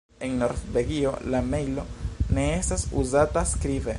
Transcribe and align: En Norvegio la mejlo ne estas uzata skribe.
En 0.19 0.39
Norvegio 0.39 1.11
la 1.33 1.41
mejlo 1.55 1.85
ne 2.37 2.47
estas 2.59 2.87
uzata 3.03 3.45
skribe. 3.55 3.89